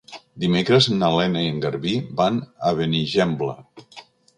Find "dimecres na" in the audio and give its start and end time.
0.43-1.11